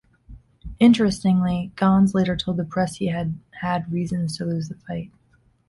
[0.79, 5.11] Interestingly, Gans later told the press he had had reasons to lose the fight.